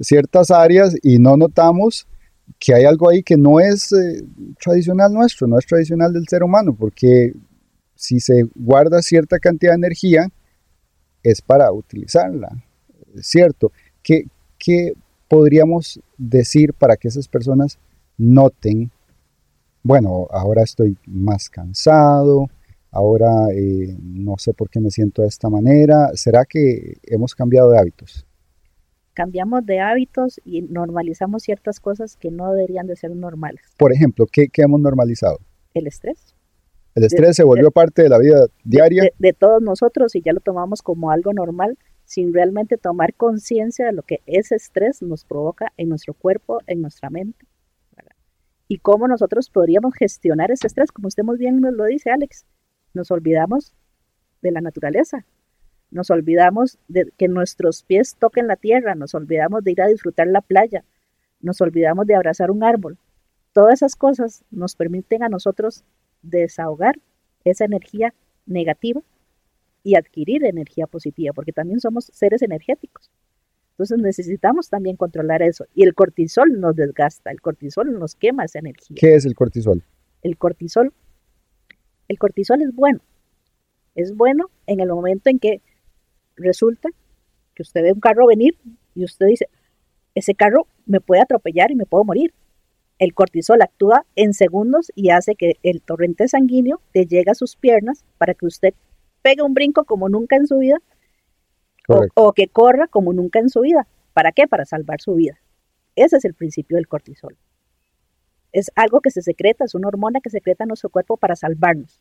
ciertas 0.00 0.50
áreas 0.50 0.94
y 1.02 1.18
no 1.18 1.36
notamos 1.36 2.06
que 2.58 2.74
hay 2.74 2.84
algo 2.84 3.08
ahí 3.08 3.22
que 3.22 3.36
no 3.36 3.58
es 3.58 3.90
eh, 3.92 4.22
tradicional 4.62 5.12
nuestro, 5.12 5.46
no 5.46 5.58
es 5.58 5.66
tradicional 5.66 6.12
del 6.12 6.28
ser 6.28 6.42
humano, 6.42 6.76
porque 6.78 7.32
si 7.94 8.20
se 8.20 8.44
guarda 8.54 9.02
cierta 9.02 9.38
cantidad 9.38 9.72
de 9.72 9.76
energía, 9.76 10.28
es 11.22 11.40
para 11.40 11.72
utilizarla, 11.72 12.50
¿cierto? 13.20 13.72
¿Qué, 14.02 14.26
qué 14.58 14.92
podríamos 15.28 16.00
decir 16.18 16.74
para 16.74 16.96
que 16.96 17.08
esas 17.08 17.28
personas 17.28 17.78
noten, 18.18 18.90
bueno, 19.82 20.26
ahora 20.30 20.62
estoy 20.62 20.96
más 21.06 21.48
cansado, 21.48 22.48
ahora 22.90 23.48
eh, 23.52 23.96
no 24.02 24.36
sé 24.38 24.54
por 24.54 24.70
qué 24.70 24.80
me 24.80 24.90
siento 24.90 25.22
de 25.22 25.28
esta 25.28 25.50
manera, 25.50 26.10
¿será 26.14 26.44
que 26.44 26.98
hemos 27.04 27.34
cambiado 27.34 27.70
de 27.70 27.78
hábitos? 27.78 28.26
cambiamos 29.14 29.64
de 29.64 29.80
hábitos 29.80 30.40
y 30.44 30.62
normalizamos 30.62 31.44
ciertas 31.44 31.80
cosas 31.80 32.16
que 32.16 32.30
no 32.30 32.52
deberían 32.52 32.86
de 32.86 32.96
ser 32.96 33.12
normales. 33.12 33.62
Por 33.78 33.92
ejemplo, 33.92 34.26
¿qué, 34.30 34.48
hemos 34.56 34.80
normalizado? 34.80 35.38
El 35.72 35.86
estrés. 35.86 36.34
El 36.94 37.04
estrés 37.04 37.34
se 37.34 37.44
volvió 37.44 37.70
parte 37.70 38.02
de 38.02 38.08
la 38.08 38.18
vida 38.18 38.46
diaria. 38.62 39.04
De, 39.18 39.32
todos 39.32 39.62
nosotros 39.62 40.14
y 40.14 40.22
ya 40.22 40.32
lo 40.32 40.40
tomamos 40.40 40.82
como 40.82 41.10
algo 41.10 41.32
normal 41.32 41.78
sin 42.04 42.34
realmente 42.34 42.76
tomar 42.76 43.14
conciencia 43.14 43.86
de 43.86 43.92
lo 43.92 44.02
que 44.02 44.20
ese 44.26 44.56
estrés 44.56 45.00
nos 45.00 45.24
provoca 45.24 45.72
en 45.76 45.88
nuestro 45.88 46.12
cuerpo, 46.14 46.60
en 46.66 46.82
nuestra 46.82 47.08
mente. 47.08 47.46
Y 48.68 48.78
cómo 48.78 49.08
nosotros 49.08 49.50
podríamos 49.50 49.94
gestionar 49.94 50.50
ese 50.50 50.66
estrés, 50.66 50.90
como 50.90 51.08
usted 51.08 51.22
muy 51.22 51.36
bien 51.36 51.60
nos 51.60 51.74
lo 51.74 51.84
dice, 51.84 52.10
Alex. 52.10 52.46
Nos 52.94 53.10
olvidamos 53.10 53.74
de 54.40 54.52
la 54.52 54.60
naturaleza, 54.60 55.26
nos 55.90 56.10
olvidamos 56.10 56.78
de 56.88 57.12
que 57.16 57.28
nuestros 57.28 57.82
pies 57.82 58.16
toquen 58.18 58.46
la 58.46 58.56
tierra, 58.56 58.94
nos 58.94 59.14
olvidamos 59.14 59.64
de 59.64 59.72
ir 59.72 59.82
a 59.82 59.86
disfrutar 59.86 60.26
la 60.26 60.40
playa, 60.40 60.84
nos 61.40 61.60
olvidamos 61.60 62.06
de 62.06 62.14
abrazar 62.14 62.50
un 62.50 62.64
árbol. 62.64 62.98
Todas 63.52 63.74
esas 63.74 63.96
cosas 63.96 64.44
nos 64.50 64.74
permiten 64.76 65.22
a 65.22 65.28
nosotros 65.28 65.84
desahogar 66.22 66.96
esa 67.44 67.64
energía 67.64 68.14
negativa 68.46 69.02
y 69.82 69.96
adquirir 69.96 70.44
energía 70.44 70.86
positiva, 70.86 71.32
porque 71.34 71.52
también 71.52 71.80
somos 71.80 72.06
seres 72.06 72.42
energéticos. 72.42 73.10
Entonces 73.74 73.98
necesitamos 73.98 74.68
también 74.68 74.96
controlar 74.96 75.42
eso. 75.42 75.66
Y 75.74 75.82
el 75.82 75.94
cortisol 75.94 76.60
nos 76.60 76.76
desgasta, 76.76 77.32
el 77.32 77.40
cortisol 77.40 77.98
nos 77.98 78.14
quema 78.14 78.44
esa 78.44 78.60
energía. 78.60 78.96
¿Qué 79.00 79.16
es 79.16 79.24
el 79.24 79.34
cortisol? 79.34 79.82
El 80.22 80.38
cortisol, 80.38 80.92
el 82.06 82.18
cortisol 82.18 82.62
es 82.62 82.72
bueno. 82.72 83.00
Es 83.96 84.14
bueno 84.14 84.46
en 84.66 84.78
el 84.78 84.88
momento 84.88 85.28
en 85.28 85.40
que 85.40 85.60
resulta 86.36 86.88
que 87.54 87.62
usted 87.62 87.82
ve 87.82 87.92
un 87.92 88.00
carro 88.00 88.28
venir 88.28 88.56
y 88.94 89.04
usted 89.04 89.26
dice, 89.26 89.48
ese 90.14 90.34
carro 90.34 90.68
me 90.86 91.00
puede 91.00 91.22
atropellar 91.22 91.72
y 91.72 91.74
me 91.74 91.86
puedo 91.86 92.04
morir. 92.04 92.32
El 93.00 93.12
cortisol 93.12 93.60
actúa 93.60 94.06
en 94.14 94.34
segundos 94.34 94.92
y 94.94 95.10
hace 95.10 95.34
que 95.34 95.54
el 95.64 95.82
torrente 95.82 96.28
sanguíneo 96.28 96.80
te 96.92 97.06
llegue 97.06 97.32
a 97.32 97.34
sus 97.34 97.56
piernas 97.56 98.04
para 98.18 98.34
que 98.34 98.46
usted 98.46 98.72
pegue 99.22 99.42
un 99.42 99.52
brinco 99.52 99.84
como 99.84 100.08
nunca 100.08 100.36
en 100.36 100.46
su 100.46 100.58
vida 100.58 100.80
o, 101.88 102.06
o, 102.14 102.32
que 102.32 102.48
corra 102.48 102.86
como 102.86 103.12
nunca 103.12 103.38
en 103.38 103.50
su 103.50 103.60
vida. 103.60 103.86
¿Para 104.12 104.32
qué? 104.32 104.46
Para 104.46 104.64
salvar 104.64 105.00
su 105.00 105.14
vida. 105.14 105.38
Ese 105.96 106.16
es 106.16 106.24
el 106.24 106.34
principio 106.34 106.76
del 106.76 106.88
cortisol. 106.88 107.36
Es 108.52 108.70
algo 108.76 109.00
que 109.00 109.10
se 109.10 109.22
secreta, 109.22 109.64
es 109.64 109.74
una 109.74 109.88
hormona 109.88 110.20
que 110.20 110.30
secreta 110.30 110.64
en 110.64 110.68
nuestro 110.68 110.90
cuerpo 110.90 111.16
para 111.16 111.34
salvarnos, 111.34 112.00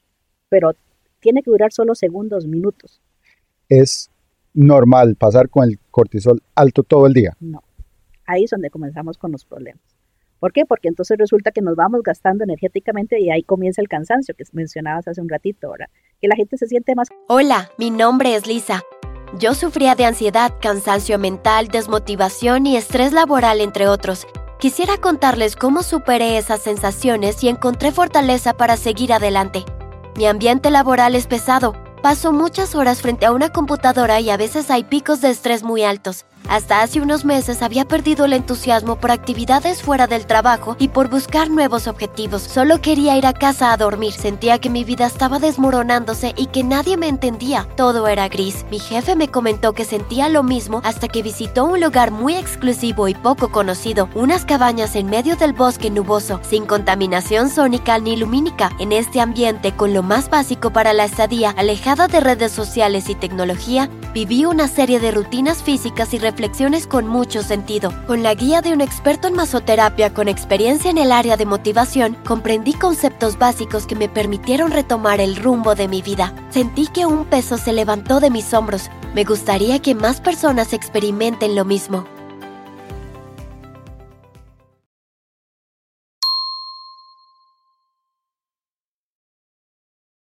pero 0.49 0.73
tiene 1.19 1.41
que 1.41 1.49
durar 1.49 1.71
solo 1.71 1.95
segundos, 1.95 2.45
minutos. 2.45 3.01
Es 3.69 4.11
normal 4.53 5.15
pasar 5.15 5.49
con 5.49 5.67
el 5.67 5.79
cortisol 5.91 6.41
alto 6.55 6.83
todo 6.83 7.07
el 7.07 7.13
día? 7.13 7.35
No. 7.39 7.63
Ahí 8.25 8.45
es 8.45 8.51
donde 8.51 8.69
comenzamos 8.69 9.17
con 9.17 9.31
los 9.31 9.45
problemas. 9.45 9.81
¿Por 10.39 10.51
qué? 10.51 10.65
Porque 10.65 10.89
entonces 10.89 11.17
resulta 11.17 11.51
que 11.51 11.61
nos 11.61 11.75
vamos 11.75 12.03
gastando 12.03 12.43
energéticamente 12.43 13.19
y 13.19 13.31
ahí 13.31 13.43
comienza 13.43 13.81
el 13.81 13.87
cansancio 13.87 14.35
que 14.35 14.43
mencionabas 14.51 15.07
hace 15.07 15.21
un 15.21 15.29
ratito, 15.29 15.67
ahora 15.67 15.89
Que 16.19 16.27
la 16.27 16.35
gente 16.35 16.57
se 16.57 16.67
siente 16.67 16.95
más... 16.95 17.07
Hola, 17.27 17.69
mi 17.77 17.91
nombre 17.91 18.35
es 18.35 18.45
Lisa. 18.45 18.83
Yo 19.37 19.55
sufría 19.55 19.95
de 19.95 20.05
ansiedad, 20.05 20.53
cansancio 20.61 21.17
mental, 21.17 21.67
desmotivación 21.67 22.67
y 22.67 22.77
estrés 22.77 23.13
laboral, 23.13 23.61
entre 23.61 23.87
otros. 23.87 24.27
Quisiera 24.59 24.97
contarles 24.97 25.55
cómo 25.55 25.83
superé 25.83 26.37
esas 26.37 26.61
sensaciones 26.61 27.43
y 27.43 27.49
encontré 27.49 27.91
fortaleza 27.91 28.53
para 28.53 28.77
seguir 28.77 29.11
adelante. 29.11 29.65
Mi 30.15 30.27
ambiente 30.27 30.69
laboral 30.69 31.15
es 31.15 31.27
pesado 31.27 31.73
Paso 32.03 32.33
muchas 32.33 32.75
horas 32.75 33.01
frente 33.01 33.25
a 33.25 33.31
una 33.31 33.47
computadora 33.47 34.19
y 34.19 34.29
a 34.29 34.35
veces 34.35 34.69
hay 34.69 34.83
picos 34.83 35.21
de 35.21 35.29
estrés 35.29 35.63
muy 35.63 35.83
altos. 35.83 36.25
Hasta 36.49 36.81
hace 36.81 37.01
unos 37.01 37.25
meses 37.25 37.61
había 37.61 37.85
perdido 37.85 38.25
el 38.25 38.33
entusiasmo 38.33 38.97
por 38.97 39.11
actividades 39.11 39.81
fuera 39.81 40.07
del 40.07 40.25
trabajo 40.25 40.75
y 40.77 40.89
por 40.89 41.09
buscar 41.09 41.49
nuevos 41.49 41.87
objetivos. 41.87 42.41
Solo 42.43 42.81
quería 42.81 43.17
ir 43.17 43.25
a 43.25 43.33
casa 43.33 43.71
a 43.71 43.77
dormir. 43.77 44.13
Sentía 44.13 44.59
que 44.59 44.69
mi 44.69 44.83
vida 44.83 45.05
estaba 45.05 45.39
desmoronándose 45.39 46.33
y 46.37 46.47
que 46.47 46.63
nadie 46.63 46.97
me 46.97 47.07
entendía. 47.07 47.67
Todo 47.75 48.07
era 48.07 48.27
gris. 48.27 48.65
Mi 48.69 48.79
jefe 48.79 49.15
me 49.15 49.29
comentó 49.29 49.73
que 49.73 49.85
sentía 49.85 50.29
lo 50.29 50.43
mismo 50.43 50.81
hasta 50.83 51.07
que 51.07 51.23
visitó 51.23 51.65
un 51.65 51.81
lugar 51.81 52.11
muy 52.11 52.35
exclusivo 52.35 53.07
y 53.07 53.15
poco 53.15 53.49
conocido, 53.49 54.09
unas 54.13 54.45
cabañas 54.45 54.95
en 54.95 55.07
medio 55.07 55.35
del 55.35 55.53
bosque 55.53 55.89
nuboso, 55.89 56.39
sin 56.43 56.65
contaminación 56.65 57.49
sónica 57.49 57.97
ni 57.99 58.17
lumínica. 58.17 58.71
En 58.79 58.91
este 58.91 59.21
ambiente, 59.21 59.75
con 59.75 59.93
lo 59.93 60.03
más 60.03 60.29
básico 60.29 60.71
para 60.71 60.93
la 60.93 61.05
estadía, 61.05 61.51
alejada 61.57 62.07
de 62.07 62.19
redes 62.19 62.51
sociales 62.51 63.09
y 63.09 63.15
tecnología, 63.15 63.89
Viví 64.13 64.45
una 64.45 64.67
serie 64.67 64.99
de 64.99 65.09
rutinas 65.09 65.63
físicas 65.63 66.13
y 66.13 66.19
reflexiones 66.19 66.85
con 66.85 67.07
mucho 67.07 67.41
sentido. 67.41 67.91
Con 68.05 68.21
la 68.21 68.35
guía 68.35 68.61
de 68.61 68.71
un 68.71 68.79
experto 68.79 69.27
en 69.27 69.33
masoterapia 69.33 70.13
con 70.13 70.27
experiencia 70.27 70.91
en 70.91 70.99
el 70.99 71.11
área 71.11 71.35
de 71.35 71.47
motivación, 71.47 72.15
comprendí 72.23 72.73
conceptos 72.73 73.39
básicos 73.39 73.87
que 73.87 73.95
me 73.95 74.09
permitieron 74.09 74.69
retomar 74.69 75.19
el 75.19 75.35
rumbo 75.35 75.73
de 75.73 75.87
mi 75.87 76.03
vida. 76.03 76.31
Sentí 76.51 76.85
que 76.85 77.07
un 77.07 77.25
peso 77.25 77.57
se 77.57 77.73
levantó 77.73 78.19
de 78.19 78.29
mis 78.29 78.53
hombros. 78.53 78.91
Me 79.15 79.23
gustaría 79.23 79.79
que 79.79 79.95
más 79.95 80.21
personas 80.21 80.73
experimenten 80.73 81.55
lo 81.55 81.65
mismo. 81.65 82.05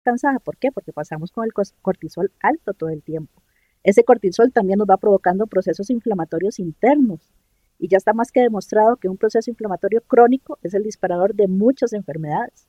cansada. 0.03 0.39
¿Por 0.39 0.55
qué? 0.57 0.71
Porque 0.71 0.93
pasamos 0.93 1.31
con 1.31 1.45
el 1.45 1.51
cortisol 1.81 2.31
alto 2.39 2.73
todo 2.73 2.89
el 2.89 3.01
tiempo. 3.01 3.44
Ese 3.85 4.03
cortisol 4.03 4.51
también 4.51 4.79
nos 4.79 4.87
va 4.87 4.97
provocando 4.97 5.45
procesos 5.45 5.91
inflamatorios 5.91 6.57
internos. 6.57 7.31
Y 7.77 7.87
ya 7.87 7.97
está 7.97 8.13
más 8.13 8.31
que 8.31 8.41
demostrado 8.41 8.95
que 8.95 9.07
un 9.07 9.15
proceso 9.15 9.51
inflamatorio 9.51 10.01
crónico 10.01 10.57
es 10.63 10.73
el 10.73 10.81
disparador 10.81 11.35
de 11.35 11.47
muchas 11.47 11.93
enfermedades. 11.93 12.67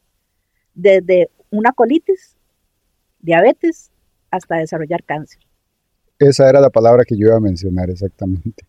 Desde 0.75 1.31
una 1.51 1.73
colitis, 1.73 2.37
diabetes, 3.21 3.91
hasta 4.31 4.57
desarrollar 4.57 5.05
cáncer. 5.05 5.41
Esa 6.19 6.51
era 6.51 6.61
la 6.61 6.69
palabra 6.69 7.05
que 7.07 7.17
yo 7.17 7.29
iba 7.29 7.37
a 7.37 7.41
mencionar 7.41 7.89
exactamente. 7.89 8.67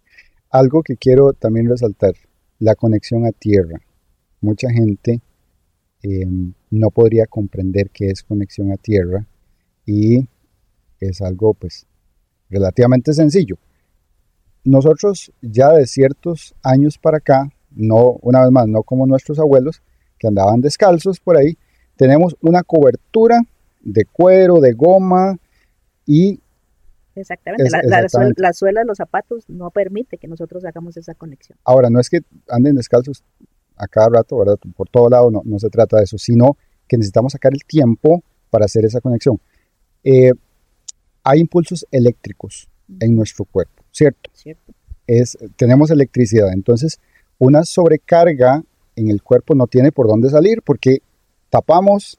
Algo 0.50 0.84
que 0.84 0.96
quiero 0.96 1.34
también 1.34 1.68
resaltar, 1.68 2.14
la 2.60 2.76
conexión 2.76 3.26
a 3.26 3.34
tierra. 3.34 3.82
Mucha 4.40 4.70
gente 4.70 5.20
em, 6.02 6.54
no 6.72 6.92
podría 6.92 7.26
comprender 7.26 7.90
qué 7.90 8.08
es 8.08 8.24
conexión 8.24 8.72
a 8.72 8.78
tierra 8.78 9.28
y 9.86 10.30
es 11.02 11.22
algo 11.22 11.54
pues 11.54 11.86
relativamente 12.50 13.14
sencillo. 13.14 13.58
Nosotros 14.64 15.32
ya 15.42 15.72
de 15.72 15.88
ciertos 15.88 16.56
años 16.62 16.98
para 16.98 17.18
acá, 17.18 17.50
no 17.72 18.18
una 18.22 18.42
vez 18.42 18.52
más, 18.52 18.68
no 18.68 18.84
como 18.84 19.06
nuestros 19.06 19.40
abuelos 19.40 19.82
que 20.18 20.28
andaban 20.28 20.62
descalzos 20.62 21.20
por 21.20 21.38
ahí, 21.38 21.58
tenemos 21.96 22.36
una 22.42 22.64
cobertura 22.64 23.42
de 23.82 24.06
cuero, 24.06 24.60
de 24.60 24.74
goma 24.74 25.38
y 26.06 26.40
Exactamente. 27.16 27.70
la, 27.72 28.06
la, 28.36 28.54
suela 28.54 28.82
de 28.82 28.86
los 28.86 28.98
zapatos 28.98 29.50
no 29.50 29.72
permite 29.72 30.18
que 30.18 30.28
nosotros 30.28 30.64
hagamos 30.66 30.98
esa 30.98 31.16
conexión. 31.16 31.58
Ahora, 31.64 31.90
no 31.90 32.00
es 32.00 32.10
que 32.10 32.20
anden 32.48 32.76
descalzos 32.76 33.24
a 33.76 33.88
cada 33.88 34.10
rato, 34.10 34.38
¿verdad? 34.38 34.58
Por 34.76 34.88
todo 34.90 35.10
lado, 35.10 35.32
no, 35.32 35.42
no 35.44 35.58
se 35.58 35.70
trata 35.70 35.98
de 35.98 36.04
eso, 36.04 36.18
sino 36.18 36.58
que 36.88 36.98
necesitamos 36.98 37.34
sacar 37.34 37.54
el 37.54 37.64
tiempo 37.66 38.24
para 38.50 38.66
hacer 38.66 38.86
esa 38.86 39.02
conexión. 39.02 39.40
Eh, 40.04 40.32
hay 41.30 41.42
impulsos 41.42 41.86
eléctricos 41.92 42.70
en 43.02 43.14
nuestro 43.14 43.44
cuerpo, 43.44 43.84
¿cierto? 43.92 44.30
Cierto. 44.34 44.74
Es, 45.08 45.38
tenemos 45.58 45.92
electricidad, 45.92 46.54
entonces 46.54 47.02
una 47.38 47.66
sobrecarga 47.66 48.64
en 48.96 49.10
el 49.10 49.22
cuerpo 49.22 49.54
no 49.54 49.68
tiene 49.68 49.92
por 49.92 50.08
dónde 50.08 50.30
salir 50.30 50.62
porque 50.62 51.00
tapamos 51.50 52.18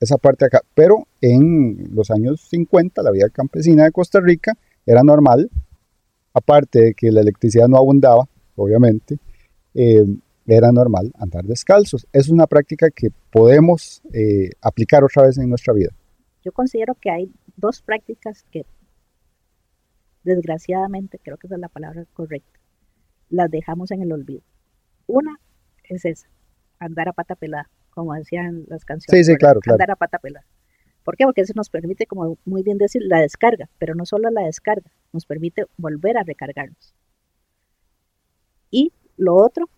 esa 0.00 0.18
parte 0.18 0.44
acá. 0.44 0.60
Pero 0.74 1.06
en 1.20 1.90
los 1.94 2.10
años 2.10 2.40
50, 2.50 3.00
la 3.02 3.12
vida 3.12 3.28
campesina 3.28 3.84
de 3.84 3.92
Costa 3.92 4.18
Rica 4.20 4.54
era 4.86 5.02
normal, 5.04 5.48
aparte 6.34 6.80
de 6.80 6.94
que 6.94 7.12
la 7.12 7.20
electricidad 7.20 7.68
no 7.68 7.76
abundaba, 7.76 8.28
obviamente, 8.56 9.18
eh, 9.74 10.04
era 10.48 10.72
normal 10.72 11.12
andar 11.16 11.44
descalzos. 11.44 12.08
Es 12.12 12.28
una 12.28 12.48
práctica 12.48 12.90
que 12.90 13.10
podemos 13.30 14.02
eh, 14.12 14.50
aplicar 14.60 15.04
otra 15.04 15.26
vez 15.26 15.38
en 15.38 15.48
nuestra 15.48 15.72
vida. 15.72 15.90
Yo 16.44 16.52
considero 16.52 16.94
que 16.94 17.10
hay 17.10 17.32
dos 17.56 17.82
prácticas 17.82 18.44
que, 18.50 18.66
desgraciadamente, 20.24 21.20
creo 21.22 21.36
que 21.36 21.46
esa 21.46 21.56
es 21.56 21.60
la 21.60 21.68
palabra 21.68 22.04
correcta, 22.12 22.60
las 23.28 23.50
dejamos 23.50 23.90
en 23.90 24.02
el 24.02 24.12
olvido. 24.12 24.42
Una 25.06 25.38
es 25.84 26.04
esa, 26.04 26.28
andar 26.78 27.08
a 27.08 27.12
pata 27.12 27.34
pelada 27.34 27.68
como 27.92 28.14
decían 28.14 28.64
las 28.68 28.84
canciones. 28.84 29.26
Sí, 29.26 29.32
sí, 29.32 29.38
claro, 29.38 29.60
Andar 29.66 29.90
a 29.90 29.96
pata 29.96 30.18
pelada. 30.18 30.46
¿Por 31.04 31.16
qué? 31.16 31.24
Porque 31.24 31.40
eso 31.42 31.52
nos 31.56 31.68
permite, 31.68 32.06
como 32.06 32.38
muy 32.44 32.62
bien 32.62 32.78
decir, 32.78 33.02
la 33.04 33.20
descarga, 33.20 33.68
pero 33.78 33.94
no 33.94 34.06
solo 34.06 34.30
la 34.30 34.42
descarga, 34.42 34.90
nos 35.12 35.26
permite 35.26 35.66
volver 35.76 36.16
a 36.16 36.22
recargarnos. 36.22 36.94
Y 38.70 38.92
lo 39.16 39.34
otro, 39.34 39.68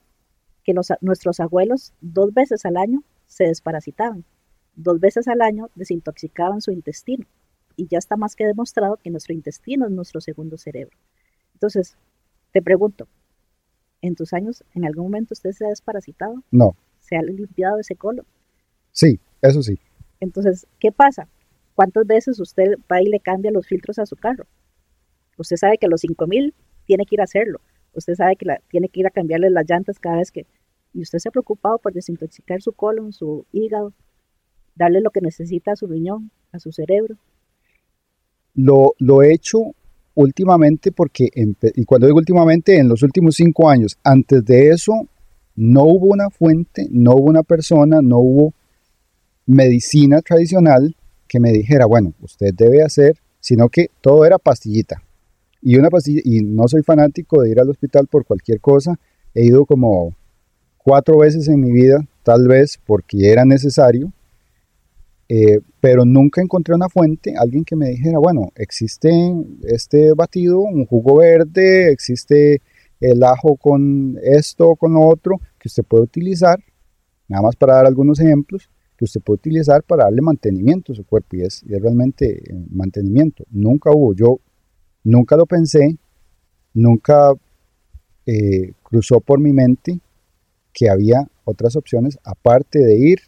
que 0.63 0.75
los, 0.75 0.93
nuestros 1.01 1.41
abuelos 1.41 1.93
dos 2.01 2.33
veces 2.33 2.65
al 2.67 2.77
año 2.77 3.03
se 3.27 3.45
desparasitaban, 3.45 4.25
dos 4.77 5.01
veces 5.01 5.29
al 5.29 5.43
año 5.43 5.71
desintoxicaban 5.75 6.61
su 6.61 6.71
intestino. 6.71 7.27
Y 7.77 7.89
ya 7.89 7.99
está 7.99 8.17
más 8.17 8.37
que 8.37 8.47
demostrado 8.47 8.99
que 9.03 9.11
nuestro 9.11 9.35
intestino 9.35 9.87
es 9.87 9.93
nuestro 9.93 10.21
segundo 10.21 10.57
cerebro. 10.57 10.97
Entonces, 11.55 11.97
te 12.53 12.63
pregunto, 12.63 13.09
¿en 14.01 14.15
tus 14.15 14.33
años 14.33 14.65
en 14.75 14.85
algún 14.85 15.05
momento 15.05 15.35
usted 15.35 15.51
se 15.53 15.67
ha 15.67 15.71
desparasitado? 15.71 16.43
No 16.51 16.77
se 17.05 17.17
ha 17.17 17.23
limpiado 17.23 17.79
ese 17.79 17.97
colon. 17.97 18.27
Sí, 18.93 19.21
eso 19.43 19.63
sí. 19.63 19.79
Entonces, 20.21 20.67
¿qué 20.79 20.91
pasa? 20.91 21.29
¿Cuántas 21.75 22.07
veces 22.07 22.41
usted 22.41 22.77
va 22.91 23.03
y 23.03 23.07
le 23.07 23.21
cambia 23.21 23.51
los 23.51 23.67
filtros 23.67 23.99
a 23.99 24.07
su 24.07 24.17
carro? 24.17 24.47
Usted 25.37 25.57
sabe 25.57 25.79
que 25.79 25.87
a 25.87 25.89
los 25.89 26.01
5000 26.01 26.55
tiene 26.87 27.05
que 27.05 27.17
ir 27.17 27.21
a 27.21 27.25
hacerlo. 27.25 27.61
Usted 27.93 28.15
sabe 28.15 28.37
que 28.37 28.47
tiene 28.69 28.89
que 28.89 29.01
ir 29.01 29.07
a 29.07 29.11
cambiarle 29.11 29.51
las 29.51 29.69
llantas 29.69 29.99
cada 29.99 30.17
vez 30.17 30.31
que. 30.31 30.47
Y 30.93 31.03
usted 31.03 31.19
se 31.19 31.29
ha 31.29 31.33
preocupado 31.33 31.79
por 31.79 31.93
desintoxicar 31.93 32.63
su 32.63 32.73
colon, 32.73 33.13
su 33.13 33.47
hígado, 33.53 33.93
darle 34.75 35.01
lo 35.01 35.11
que 35.11 35.21
necesita 35.21 35.73
a 35.73 35.77
su 35.77 35.87
riñón, 35.87 36.31
a 36.53 36.59
su 36.59 36.73
cerebro. 36.73 37.17
Lo, 38.55 38.95
lo 38.99 39.23
he 39.23 39.33
hecho 39.33 39.75
últimamente 40.15 40.93
porque, 40.93 41.29
y 41.75 41.85
cuando 41.85 42.07
digo 42.07 42.19
últimamente, 42.19 42.79
en 42.79 42.89
los 42.89 43.03
últimos 43.03 43.37
cinco 43.37 43.69
años, 43.69 43.99
antes 44.05 44.45
de 44.45 44.71
eso 44.71 45.09
no 45.57 45.85
hubo 45.85 46.07
una 46.07 46.31
fuente, 46.31 46.87
no 46.91 47.13
hubo 47.13 47.31
una 47.31 47.43
persona, 47.43 48.01
no 48.03 48.19
hubo 48.19 48.55
medicina 49.47 50.21
tradicional 50.23 50.97
que 51.29 51.41
me 51.41 51.53
dijera, 51.53 51.87
bueno, 51.87 52.15
usted 52.21 52.55
debe 52.55 52.83
hacer, 52.83 53.19
sino 53.41 53.69
que 53.69 53.91
todo 54.01 54.25
era 54.25 54.39
pastillita. 54.39 55.03
Y 55.61 55.77
una 55.77 55.91
pastilla, 55.91 56.21
y 56.25 56.43
no 56.43 56.69
soy 56.69 56.83
fanático 56.83 57.43
de 57.43 57.51
ir 57.51 57.61
al 57.61 57.71
hospital 57.71 58.07
por 58.07 58.25
cualquier 58.25 58.61
cosa, 58.61 58.99
he 59.35 59.45
ido 59.45 59.65
como 59.65 60.15
cuatro 60.79 61.19
veces 61.19 61.49
en 61.49 61.61
mi 61.61 61.73
vida, 61.73 62.07
tal 62.23 62.47
vez 62.47 62.79
porque 62.87 63.33
era 63.33 63.45
necesario, 63.45 64.13
eh, 65.29 65.61
pero 65.81 66.05
nunca 66.05 66.43
encontré 66.43 66.75
una 66.75 66.89
fuente, 66.89 67.35
alguien 67.37 67.65
que 67.65 67.77
me 67.77 67.91
dijera, 67.91 68.19
bueno, 68.19 68.51
existe 68.57 69.11
este 69.63 70.13
batido, 70.13 70.61
un 70.61 70.87
jugo 70.87 71.17
verde, 71.17 71.91
existe 71.91 72.61
el 73.01 73.23
ajo 73.23 73.57
con 73.57 74.19
esto 74.23 74.71
o 74.71 74.77
con 74.77 74.95
lo 74.95 75.03
otro, 75.03 75.41
que 75.59 75.69
usted 75.69 75.83
puede 75.85 76.05
utilizar, 76.05 76.59
nada 77.29 77.43
más 77.43 77.57
para 77.57 77.77
dar 77.77 77.87
algunos 77.87 78.21
ejemplos, 78.21 78.71
que 78.97 79.05
usted 79.07 79.21
puede 79.21 79.37
utilizar 79.37 79.83
para 79.83 80.05
darle 80.05 80.23
mantenimiento 80.23 80.93
a 80.93 80.97
su 80.97 81.05
cuerpo 81.05 81.37
y 81.37 81.43
es, 81.43 81.65
realmente 81.67 82.39
eh, 82.39 82.55
mantenimiento. 82.71 83.45
Nunca 83.51 83.91
hubo, 83.91 84.15
yo 84.15 84.39
nunca 85.03 85.37
lo 85.37 85.47
pensé, 85.47 85.99
nunca 86.73 87.33
eh, 88.27 88.73
cruzó 88.83 89.21
por 89.21 89.41
mi 89.41 89.53
mente 89.53 90.01
que 90.73 90.89
había 90.89 91.29
otras 91.45 91.77
opciones 91.77 92.19
aparte 92.25 92.79
de 92.79 92.97
ir 92.97 93.19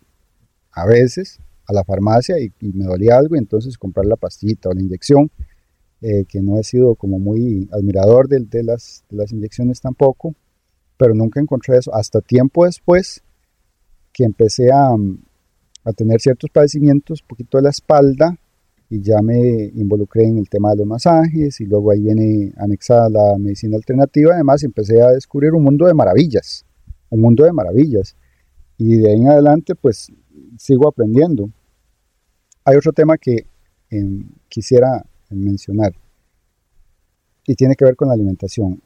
a 0.72 0.86
veces 0.86 1.40
a 1.66 1.73
la 1.73 1.85
farmacia 1.85 2.38
y, 2.38 2.52
y 2.61 2.73
me 2.73 2.85
dolía 2.85 3.16
algo 3.16 3.37
y 3.37 3.38
entonces 3.38 3.76
comprar 3.78 4.06
la 4.06 4.16
pastillita 4.16 4.68
o 4.68 4.73
la 4.73 4.82
inyección 4.82 5.30
eh, 6.02 6.26
que 6.28 6.42
no 6.42 6.58
he 6.58 6.62
sido 6.62 6.94
como 6.94 7.18
muy 7.18 7.68
admirador 7.73 8.28
de, 8.28 8.62
las, 8.62 9.02
inyecciones 9.32 9.80
tampoco, 9.80 10.35
pero 10.99 11.14
nunca 11.14 11.40
encontré 11.40 11.78
eso. 11.78 11.94
Hasta 11.94 12.20
tiempo 12.20 12.66
después 12.66 13.23
que 14.12 14.25
empecé 14.25 14.70
a, 14.70 14.94
a 15.85 15.92
tener 15.92 16.20
ciertos 16.20 16.50
padecimientos, 16.50 17.23
un 17.23 17.28
poquito 17.28 17.56
de 17.56 17.64
la 17.64 17.70
espalda, 17.70 18.37
y 18.90 19.00
ya 19.00 19.20
me 19.23 19.38
involucré 19.75 20.25
en 20.26 20.38
el 20.38 20.49
tema 20.49 20.70
de 20.70 20.76
los 20.76 20.87
masajes, 20.87 21.61
y 21.61 21.64
luego 21.64 21.90
ahí 21.90 22.00
viene 22.00 22.52
anexada 22.58 23.08
la 23.08 23.38
medicina 23.38 23.76
alternativa, 23.76 24.35
además 24.35 24.62
empecé 24.64 25.00
a 25.00 25.11
descubrir 25.12 25.54
un 25.54 25.64
mundo 25.64 25.87
de 25.87 25.94
maravillas, 25.94 26.64
un 27.08 27.20
mundo 27.20 27.44
de 27.44 27.52
maravillas. 27.52 28.16
Y 28.78 28.99
de 28.99 29.11
ahí 29.11 29.20
en 29.23 29.28
adelante, 29.28 29.75
pues 29.75 30.12
sigo 30.58 30.87
aprendiendo. 30.87 31.50
Hay 32.68 32.76
otro 32.76 32.92
tema 32.92 33.16
que 33.16 33.46
eh, 33.90 34.25
quisiera 34.49 35.06
mencionar. 35.30 35.92
Y 37.46 37.54
tiene 37.54 37.76
que 37.76 37.85
ver 37.85 37.94
con 37.94 38.08
la 38.08 38.14
alimentación. 38.14 38.82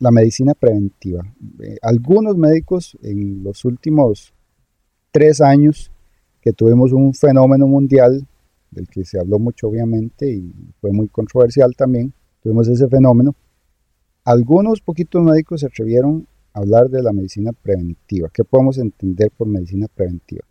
La 0.00 0.10
medicina 0.10 0.54
preventiva. 0.54 1.22
Eh, 1.60 1.76
algunos 1.82 2.36
médicos 2.36 2.98
en 3.00 3.44
los 3.44 3.64
últimos 3.64 4.34
tres 5.12 5.40
años 5.40 5.92
que 6.40 6.52
tuvimos 6.52 6.92
un 6.92 7.14
fenómeno 7.14 7.68
mundial 7.68 8.26
del 8.72 8.88
que 8.88 9.04
se 9.04 9.20
habló 9.20 9.38
mucho 9.38 9.68
obviamente 9.68 10.28
y 10.28 10.52
fue 10.80 10.90
muy 10.90 11.08
controversial 11.08 11.76
también, 11.76 12.12
tuvimos 12.42 12.66
ese 12.66 12.88
fenómeno, 12.88 13.36
algunos 14.24 14.80
poquitos 14.80 15.22
médicos 15.22 15.60
se 15.60 15.66
atrevieron 15.66 16.26
a 16.52 16.60
hablar 16.60 16.88
de 16.88 17.02
la 17.02 17.12
medicina 17.12 17.52
preventiva. 17.52 18.30
¿Qué 18.32 18.42
podemos 18.42 18.78
entender 18.78 19.30
por 19.36 19.46
medicina 19.46 19.86
preventiva? 19.92 20.44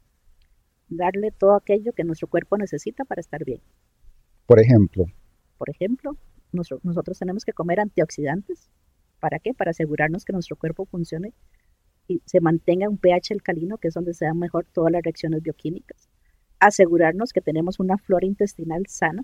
Darle 0.90 1.32
todo 1.32 1.56
aquello 1.56 1.94
que 1.94 2.04
nuestro 2.04 2.28
cuerpo 2.28 2.58
necesita 2.58 3.06
para 3.06 3.22
estar 3.22 3.44
bien. 3.46 3.62
Por 4.46 4.60
ejemplo. 4.60 5.06
Por 5.58 5.70
ejemplo, 5.70 6.18
nosotros 6.52 7.20
tenemos 7.20 7.46
que 7.46 7.54
comer 7.54 7.80
antioxidantes. 7.80 8.70
¿Para 9.20 9.40
qué? 9.40 9.54
Para 9.54 9.72
asegurarnos 9.72 10.26
que 10.26 10.34
nuestro 10.34 10.56
cuerpo 10.56 10.86
funcione 10.86 11.34
y 12.08 12.22
se 12.26 12.42
mantenga 12.42 12.90
un 12.90 12.98
pH 12.98 13.34
alcalino, 13.34 13.78
que 13.78 13.90
es 13.90 13.94
donde 13.94 14.14
se 14.14 14.26
dan 14.26 14.40
mejor 14.40 14.66
todas 14.66 14.92
las 14.92 15.04
reacciones 15.04 15.44
bioquímicas. 15.44 16.10
Asegurarnos 16.60 17.32
que 17.34 17.42
tenemos 17.42 17.80
una 17.80 17.98
flora 17.98 18.26
intestinal 18.26 18.86
sana. 18.88 19.24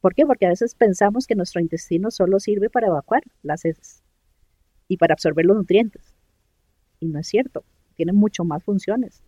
¿Por 0.00 0.14
qué? 0.14 0.24
Porque 0.24 0.46
a 0.46 0.50
veces 0.50 0.74
pensamos 0.74 1.26
que 1.26 1.34
nuestro 1.34 1.60
intestino 1.60 2.10
solo 2.10 2.40
sirve 2.40 2.70
para 2.70 2.86
evacuar 2.86 3.22
las 3.42 3.64
heces 3.64 4.02
y 4.86 4.96
para 4.96 5.12
absorber 5.12 5.44
los 5.44 5.56
nutrientes. 5.56 6.14
Y 7.00 7.08
no 7.08 7.18
es 7.18 7.26
cierto, 7.26 7.64
tiene 7.94 8.12
mucho 8.12 8.44
más 8.44 8.64
funciones. 8.64 9.22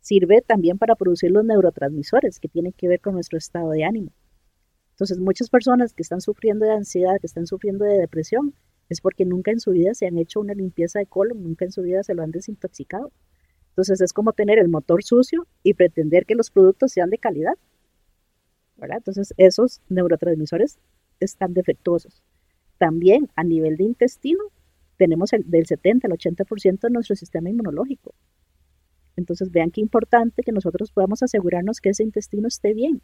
Sirve 0.00 0.42
también 0.42 0.78
para 0.78 0.96
producir 0.96 1.30
los 1.30 1.44
neurotransmisores 1.44 2.40
que 2.40 2.48
tienen 2.48 2.72
que 2.72 2.88
ver 2.88 3.00
con 3.00 3.14
nuestro 3.14 3.38
estado 3.38 3.70
de 3.70 3.84
ánimo. 3.84 4.12
Entonces, 4.92 5.18
muchas 5.18 5.48
personas 5.48 5.94
que 5.94 6.02
están 6.02 6.20
sufriendo 6.20 6.66
de 6.66 6.72
ansiedad, 6.72 7.18
que 7.20 7.26
están 7.26 7.46
sufriendo 7.46 7.84
de 7.84 7.98
depresión, 7.98 8.54
es 8.88 9.00
porque 9.00 9.24
nunca 9.24 9.50
en 9.50 9.60
su 9.60 9.70
vida 9.70 9.94
se 9.94 10.06
han 10.06 10.18
hecho 10.18 10.40
una 10.40 10.54
limpieza 10.54 10.98
de 10.98 11.06
colon, 11.06 11.42
nunca 11.42 11.64
en 11.64 11.72
su 11.72 11.82
vida 11.82 12.02
se 12.02 12.14
lo 12.14 12.22
han 12.22 12.32
desintoxicado. 12.32 13.12
Entonces, 13.70 14.00
es 14.00 14.12
como 14.12 14.32
tener 14.32 14.58
el 14.58 14.68
motor 14.68 15.02
sucio 15.02 15.46
y 15.62 15.74
pretender 15.74 16.26
que 16.26 16.34
los 16.34 16.50
productos 16.50 16.92
sean 16.92 17.08
de 17.08 17.18
calidad. 17.18 17.54
¿verdad? 18.80 18.98
Entonces, 18.98 19.32
esos 19.36 19.80
neurotransmisores 19.88 20.78
están 21.20 21.54
defectuosos. 21.54 22.22
También 22.78 23.28
a 23.36 23.44
nivel 23.44 23.76
de 23.76 23.84
intestino, 23.84 24.42
tenemos 24.96 25.32
el, 25.32 25.48
del 25.48 25.66
70 25.66 26.08
al 26.08 26.12
80% 26.14 26.80
de 26.80 26.90
nuestro 26.90 27.14
sistema 27.14 27.50
inmunológico. 27.50 28.14
Entonces 29.20 29.50
vean 29.50 29.70
qué 29.70 29.80
importante 29.80 30.42
que 30.42 30.50
nosotros 30.50 30.90
podamos 30.90 31.22
asegurarnos 31.22 31.80
que 31.80 31.90
ese 31.90 32.02
intestino 32.02 32.48
esté 32.48 32.72
bien, 32.72 33.02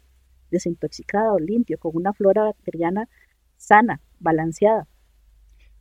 desintoxicado, 0.51 1.39
limpio, 1.39 1.77
con 1.77 1.95
una 1.95 2.11
flora 2.11 2.43
bacteriana 2.43 3.07
sana, 3.55 4.01
balanceada. 4.19 4.87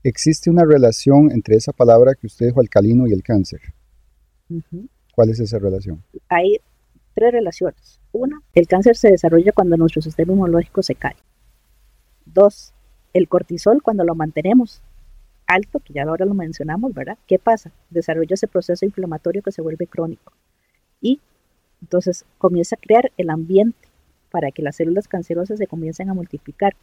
¿Existe 0.03 0.51
una 0.51 0.65
relación 0.65 1.33
entre 1.33 1.57
esa 1.57 1.73
palabra 1.73 2.15
que 2.15 2.27
usted 2.27 2.47
dijo, 2.47 2.61
alcalino, 2.61 3.07
y 3.07 3.13
el 3.13 3.23
cáncer? 3.23 3.61
¿Cuál 5.15 5.31
es 5.31 5.41
esa 5.41 5.59
relación? 5.59 6.03
Hay 6.29 6.59
tres 7.15 7.33
relaciones. 7.33 7.99
Una, 8.13 8.41
el 8.55 8.69
cáncer 8.69 8.97
se 8.97 9.11
desarrolla 9.11 9.53
cuando 9.53 9.77
nuestro 9.77 10.03
sistema 10.03 10.33
inmunológico 10.33 10.83
se 10.83 10.95
cae. 10.95 11.17
Dos, 12.27 12.75
el 13.15 13.27
cortisol 13.27 13.83
cuando 13.83 14.05
lo 14.05 14.15
mantenemos 14.15 14.83
alto, 15.47 15.81
que 15.81 15.93
ya 15.93 16.03
ahora 16.03 16.27
lo 16.27 16.35
mencionamos, 16.35 16.95
¿verdad? 16.95 17.19
¿Qué 17.27 17.39
pasa? 17.39 17.73
Desarrolla 17.91 18.35
ese 18.35 18.49
proceso 18.49 18.85
inflamatorio 18.85 19.43
que 19.43 19.53
se 19.53 19.63
vuelve 19.63 19.87
crónico. 19.87 20.33
Y 21.01 21.21
entonces 21.81 22.25
comienza 22.39 22.77
a 22.77 22.81
crear 22.81 23.13
el 23.17 23.31
ambiente 23.31 23.89
para 24.31 24.51
que 24.51 24.63
las 24.63 24.77
células 24.77 25.09
cancerosas 25.09 25.59
se 25.59 25.67
comiencen 25.67 26.11
a 26.11 26.15
multiplicar. 26.15 26.75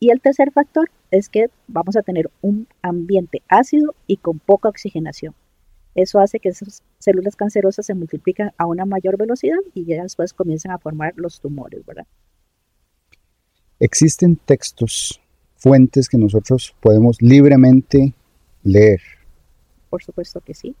Y 0.00 0.10
el 0.10 0.20
tercer 0.20 0.52
factor 0.52 0.90
es 1.10 1.28
que 1.28 1.46
vamos 1.66 1.96
a 1.96 2.02
tener 2.02 2.30
un 2.40 2.66
ambiente 2.82 3.42
ácido 3.48 3.94
y 4.06 4.16
con 4.16 4.38
poca 4.38 4.68
oxigenación. 4.68 5.34
Eso 5.94 6.18
hace 6.18 6.40
que 6.40 6.48
esas 6.48 6.82
células 6.98 7.36
cancerosas 7.36 7.86
se 7.86 7.94
multiplican 7.94 8.52
a 8.58 8.66
una 8.66 8.84
mayor 8.84 9.16
velocidad 9.16 9.58
y 9.74 9.84
ya 9.84 10.02
después 10.02 10.32
comienzan 10.32 10.72
a 10.72 10.78
formar 10.78 11.14
los 11.16 11.40
tumores, 11.40 11.84
¿verdad? 11.86 12.06
Existen 13.78 14.36
textos 14.36 15.20
fuentes 15.64 16.10
que 16.10 16.18
nosotros 16.18 16.76
podemos 16.82 17.16
libremente 17.22 18.12
leer? 18.62 19.00
Por 19.88 20.02
supuesto 20.02 20.42
que 20.42 20.52
sí. 20.52 20.76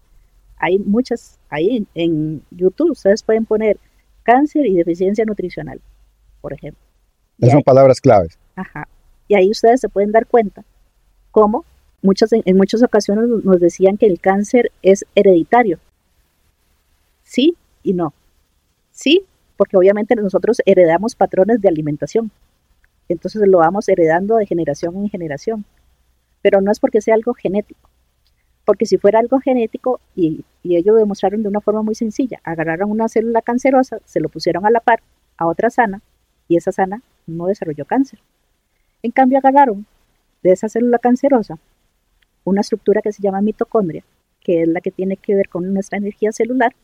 Hay 0.58 0.78
muchas, 0.78 1.38
ahí 1.48 1.86
en, 1.94 2.42
YouTube 2.50 2.90
ustedes 2.90 3.22
pueden 3.22 3.46
poner 3.46 3.78
cáncer 4.24 4.66
y 4.66 4.74
deficiencia 4.74 5.24
nutricional, 5.24 5.80
por 6.42 6.52
ejemplo. 6.52 6.82
Esas 7.38 7.52
son 7.52 7.62
palabras 7.62 7.98
claves. 7.98 8.38
Ajá. 8.56 8.86
Y 9.26 9.36
ahí 9.36 9.50
ustedes 9.50 9.80
se 9.80 9.88
pueden 9.88 10.12
dar 10.12 10.26
cuenta 10.26 10.64
cómo 11.30 11.64
muchas, 12.02 12.30
en 12.32 12.56
muchas 12.56 12.82
ocasiones 12.82 13.26
nos 13.42 13.60
decían 13.60 13.96
que 13.96 14.06
el 14.06 14.20
cáncer 14.20 14.70
es 14.82 15.06
hereditario. 15.14 15.78
Sí 17.22 17.56
y 17.82 17.94
no. 17.94 18.12
Sí, 18.92 19.24
porque 19.56 19.78
obviamente 19.78 20.14
nosotros 20.14 20.60
heredamos 20.66 21.14
patrones 21.14 21.62
de 21.62 21.68
alimentación. 21.68 22.30
Entonces 23.08 23.42
lo 23.46 23.58
vamos 23.58 23.88
heredando 23.88 24.36
de 24.36 24.46
generación 24.46 24.96
en 24.96 25.08
generación. 25.08 25.64
Pero 26.42 26.60
no 26.60 26.70
es 26.70 26.80
porque 26.80 27.00
sea 27.00 27.14
algo 27.14 27.34
genético. 27.34 27.88
Porque 28.64 28.86
si 28.86 28.96
fuera 28.96 29.18
algo 29.18 29.40
genético, 29.40 30.00
y, 30.14 30.44
ellos 30.62 30.96
demostraron 30.96 31.42
de 31.42 31.48
una 31.48 31.60
forma 31.60 31.82
muy 31.82 31.94
sencilla, 31.94 32.40
agarraron 32.44 32.90
una 32.90 33.08
célula 33.08 33.42
cancerosa, 33.42 33.98
se 34.04 34.20
lo 34.20 34.30
pusieron 34.30 34.64
a 34.64 34.70
la 34.70 34.80
par 34.80 35.02
a 35.36 35.46
otra 35.46 35.68
sana, 35.68 36.00
y 36.48 36.56
esa 36.56 36.72
sana 36.72 37.02
no 37.26 37.46
desarrolló 37.46 37.84
cáncer. 37.84 38.20
En 39.02 39.10
cambio, 39.10 39.38
agarraron 39.38 39.86
de 40.42 40.52
esa 40.52 40.68
célula 40.70 40.98
cancerosa 40.98 41.58
una 42.44 42.60
estructura 42.60 43.02
que 43.02 43.12
se 43.12 43.22
llama 43.22 43.40
mitocondria, 43.40 44.04
que 44.40 44.62
es 44.62 44.68
la 44.68 44.80
que 44.80 44.90
tiene 44.90 45.16
que 45.16 45.34
ver 45.34 45.48
con 45.48 45.72
nuestra 45.72 45.98
energía 45.98 46.32
celular, 46.32 46.74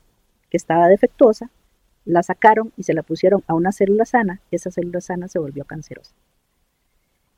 que 0.51 0.57
estaba 0.57 0.89
defectuosa, 0.89 1.51
la 2.05 2.23
sacaron 2.23 2.73
y 2.77 2.85
se 2.85 2.95
la 2.95 3.03
pusieron 3.03 3.43
a 3.47 3.55
una 3.55 3.73
célula 3.73 4.05
sana, 4.05 4.41
esa 4.51 4.71
célula 4.71 5.01
sana 5.01 5.29
se 5.29 5.39
volvió 5.39 5.65
cancerosa. 5.65 6.15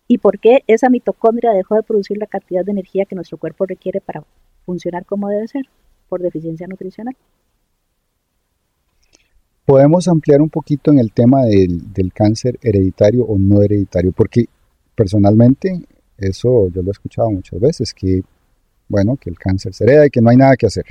¿Y 0.09 0.18
por 0.18 0.38
qué 0.38 0.62
esa 0.66 0.90
mitocondria 0.90 1.53
dejó 1.53 1.75
de 1.77 1.83
producir 1.83 2.18
la 2.18 2.27
cantidad 2.27 2.64
de 2.64 2.72
energía 2.72 3.05
que 3.05 3.14
nuestro 3.14 3.38
cuerpo 3.38 3.66
requiere 3.66 4.01
para 4.01 4.25
funcionar 4.64 5.05
como 5.07 5.29
debe 5.29 5.48
ser? 5.48 5.66
Por 6.09 6.20
deficiencia 6.20 6.66
nutricional. 6.66 7.16
Podemos 9.64 10.09
ampliar 10.09 10.42
un 10.42 10.51
poquito 10.51 10.90
en 10.90 10.98
el 10.98 11.12
tema 11.12 11.44
del, 11.44 11.92
del 11.92 12.12
cáncer 12.12 12.59
hereditario 12.62 13.25
o 13.25 13.38
no 13.38 13.62
hereditario, 13.62 14.12
porque 14.12 14.46
personalmente 14.94 15.87
eso 16.18 16.68
yo 16.68 16.83
lo 16.83 16.88
he 16.88 16.92
escuchado 16.92 17.31
muchas 17.31 17.61
veces, 17.61 17.94
que 17.94 18.22
bueno, 18.88 19.16
que 19.16 19.31
el 19.31 19.38
cáncer 19.38 19.72
se 19.72 19.85
hereda 19.85 20.07
y 20.07 20.11
que 20.11 20.20
no 20.20 20.29
hay 20.29 20.37
nada 20.37 20.57
que 20.57 20.66
hacer. 20.66 20.85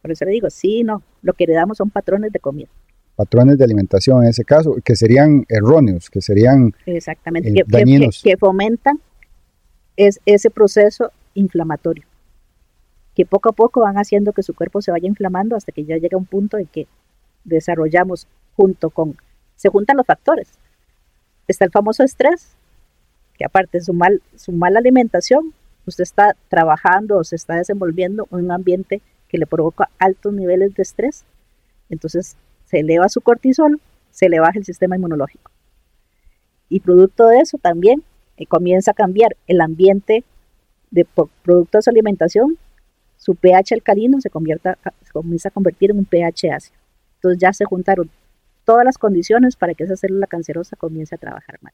Por 0.00 0.12
eso 0.12 0.24
le 0.24 0.30
digo, 0.30 0.48
sí, 0.48 0.82
no, 0.84 1.02
lo 1.20 1.34
que 1.34 1.44
heredamos 1.44 1.76
son 1.76 1.90
patrones 1.90 2.32
de 2.32 2.38
comida 2.38 2.68
patrones 3.16 3.56
de 3.56 3.64
alimentación 3.64 4.22
en 4.22 4.28
ese 4.28 4.44
caso, 4.44 4.76
que 4.84 4.94
serían 4.94 5.44
erróneos, 5.48 6.10
que 6.10 6.20
serían 6.20 6.74
Exactamente, 6.84 7.48
eh, 7.48 7.64
que, 8.22 8.36
fomentan 8.36 9.00
es, 9.96 10.20
ese 10.26 10.50
proceso 10.50 11.10
inflamatorio, 11.34 12.04
que 13.14 13.24
poco 13.24 13.48
a 13.48 13.52
poco 13.52 13.80
van 13.80 13.96
haciendo 13.96 14.32
que 14.32 14.42
su 14.42 14.54
cuerpo 14.54 14.82
se 14.82 14.90
vaya 14.90 15.08
inflamando 15.08 15.56
hasta 15.56 15.72
que 15.72 15.84
ya 15.84 15.96
llega 15.96 16.18
un 16.18 16.26
punto 16.26 16.58
en 16.58 16.66
que 16.66 16.86
desarrollamos 17.44 18.28
junto 18.54 18.90
con, 18.90 19.16
se 19.56 19.70
juntan 19.70 19.96
los 19.96 20.06
factores. 20.06 20.50
Está 21.48 21.64
el 21.64 21.70
famoso 21.70 22.02
estrés, 22.02 22.54
que 23.38 23.44
aparte 23.44 23.78
de 23.78 23.84
su, 23.84 23.94
mal, 23.94 24.22
su 24.34 24.52
mala 24.52 24.78
alimentación, 24.78 25.54
usted 25.86 26.02
está 26.02 26.36
trabajando 26.48 27.16
o 27.16 27.24
se 27.24 27.36
está 27.36 27.54
desenvolviendo 27.54 28.28
en 28.32 28.44
un 28.44 28.52
ambiente 28.52 29.00
que 29.28 29.38
le 29.38 29.46
provoca 29.46 29.88
altos 29.98 30.34
niveles 30.34 30.74
de 30.74 30.82
estrés. 30.82 31.24
Entonces 31.88 32.36
se 32.66 32.80
eleva 32.80 33.08
su 33.08 33.20
cortisol, 33.20 33.80
se 34.10 34.28
le 34.28 34.40
baja 34.40 34.58
el 34.58 34.64
sistema 34.64 34.96
inmunológico. 34.96 35.50
Y 36.68 36.80
producto 36.80 37.28
de 37.28 37.38
eso 37.38 37.58
también 37.58 38.02
eh, 38.36 38.46
comienza 38.46 38.90
a 38.90 38.94
cambiar 38.94 39.36
el 39.46 39.60
ambiente 39.60 40.24
de 40.90 41.06
producto 41.42 41.78
de 41.78 41.82
su 41.82 41.90
alimentación, 41.90 42.58
su 43.16 43.34
pH 43.34 43.74
alcalino 43.74 44.20
se, 44.20 44.28
se 44.28 45.12
comienza 45.12 45.48
a 45.48 45.52
convertir 45.52 45.90
en 45.90 45.98
un 45.98 46.04
pH 46.04 46.52
ácido. 46.52 46.76
Entonces 47.16 47.40
ya 47.40 47.52
se 47.52 47.64
juntaron 47.64 48.10
todas 48.64 48.84
las 48.84 48.98
condiciones 48.98 49.56
para 49.56 49.74
que 49.74 49.84
esa 49.84 49.96
célula 49.96 50.26
cancerosa 50.26 50.76
comience 50.76 51.14
a 51.14 51.18
trabajar 51.18 51.58
mal. 51.62 51.72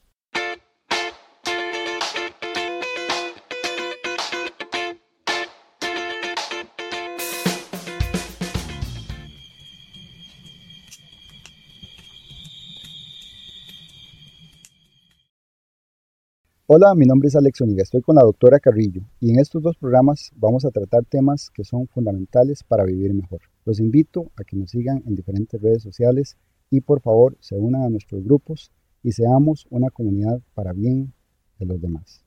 Hola, 16.75 16.95
mi 16.95 17.05
nombre 17.05 17.29
es 17.29 17.37
Alex 17.37 17.61
Oniga, 17.61 17.83
estoy 17.83 18.01
con 18.01 18.17
la 18.17 18.23
doctora 18.23 18.59
Carrillo 18.59 19.03
y 19.21 19.31
en 19.31 19.39
estos 19.39 19.63
dos 19.63 19.77
programas 19.77 20.31
vamos 20.37 20.65
a 20.65 20.71
tratar 20.71 21.05
temas 21.05 21.51
que 21.51 21.65
son 21.65 21.87
fundamentales 21.87 22.65
para 22.65 22.87
vivir 22.87 23.13
mejor. 23.13 23.43
Los 23.67 23.79
invito 23.79 24.33
a 24.37 24.45
que 24.45 24.57
nos 24.57 24.71
sigan 24.71 25.03
en 25.05 25.15
diferentes 25.15 25.61
redes 25.61 25.83
sociales 25.83 26.39
y 26.71 26.81
por 26.81 27.03
favor 27.03 27.37
se 27.41 27.59
unan 27.59 27.83
a 27.83 27.91
nuestros 27.91 28.25
grupos 28.25 28.73
y 29.03 29.13
seamos 29.13 29.67
una 29.69 29.91
comunidad 29.91 30.41
para 30.55 30.73
bien 30.73 31.13
de 31.59 31.67
los 31.67 31.79
demás. 31.79 32.22